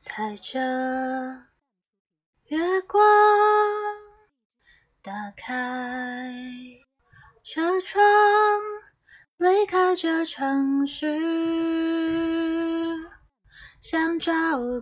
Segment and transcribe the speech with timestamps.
[0.00, 0.60] 踩着
[2.44, 3.02] 月光，
[5.02, 6.32] 打开
[7.42, 8.00] 车窗，
[9.38, 11.18] 离开这城市，
[13.80, 14.32] 想找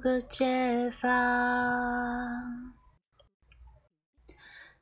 [0.03, 1.11] 个解放。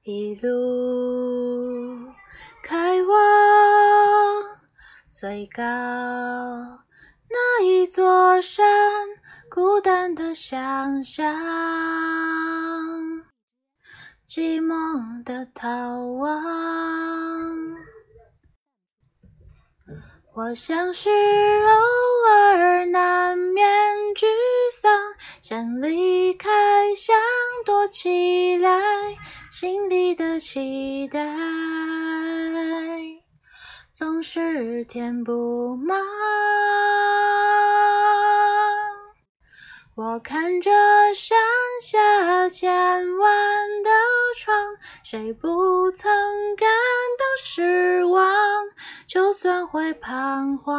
[0.02, 2.12] 一路
[2.64, 3.14] 开往
[5.08, 5.64] 最高
[7.30, 8.64] 那一座山。
[9.50, 11.24] 孤单的想象，
[14.28, 15.70] 寂寞的逃
[16.18, 16.32] 亡。
[20.34, 23.64] 我像是偶尔难免
[24.16, 24.26] 沮
[24.72, 24.90] 丧，
[25.40, 26.50] 想离开，
[26.96, 27.16] 想
[27.64, 28.80] 躲起来，
[29.52, 31.20] 心里的期待
[33.92, 35.96] 总是填不满。
[39.96, 40.72] 我看着
[41.14, 41.38] 山
[41.80, 43.90] 下千万的
[44.36, 46.10] 窗，谁不曾
[46.56, 46.68] 感
[47.16, 48.26] 到失望？
[49.06, 50.74] 就算会彷徨，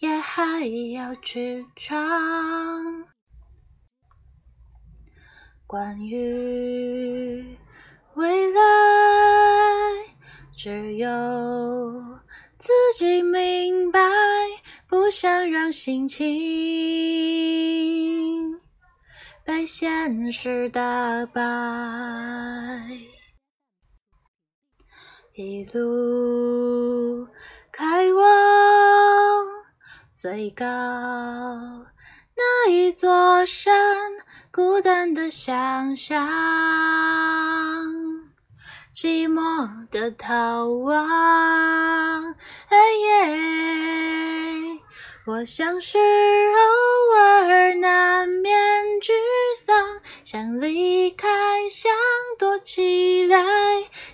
[0.00, 1.94] 也还要去闯。
[5.64, 7.56] 关于
[8.14, 8.60] 未来，
[10.56, 11.08] 只有
[12.58, 14.25] 自己明白。
[14.88, 16.22] 不想让心情
[19.44, 21.42] 被现实打败，
[25.34, 27.26] 一路
[27.72, 28.24] 开往
[30.14, 33.74] 最高那一座山，
[34.52, 36.24] 孤单的想象，
[38.94, 41.04] 寂寞的逃亡。
[45.26, 48.56] 我像是偶尔难免
[49.02, 49.10] 沮
[49.56, 51.28] 丧，想离开，
[51.68, 51.92] 想
[52.38, 53.44] 躲起来，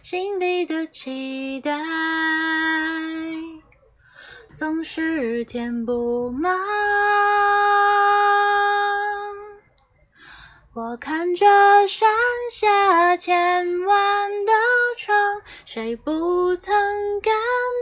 [0.02, 1.70] 心里的期待
[4.54, 6.58] 总是填不满。
[10.74, 11.46] 我看着
[11.86, 12.08] 山
[12.50, 14.52] 下千万的
[14.96, 16.74] 窗，谁不曾
[17.20, 17.34] 感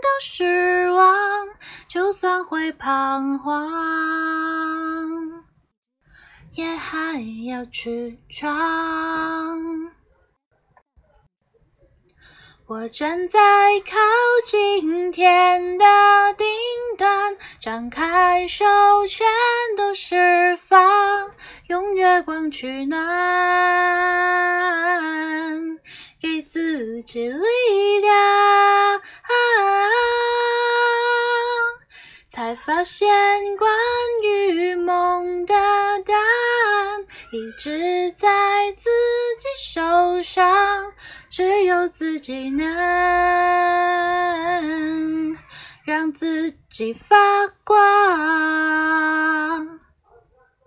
[0.02, 1.46] 到失望？
[1.90, 3.68] 就算会彷徨，
[6.52, 8.46] 也还要去闯。
[12.68, 13.40] 我站在
[13.80, 13.96] 靠
[14.46, 15.84] 近天的
[16.38, 16.46] 顶
[16.96, 18.64] 端，张开手，
[19.08, 19.26] 全
[19.76, 21.32] 都释放，
[21.66, 23.00] 用月光取暖，
[26.20, 28.39] 给自己力量。
[32.70, 33.08] 发现，
[33.56, 33.68] 关
[34.22, 35.54] 于梦的
[36.06, 38.88] 答案一直在自
[39.36, 40.92] 己手上，
[41.28, 42.64] 只有自己能
[45.84, 47.16] 让自己发
[47.64, 48.69] 光。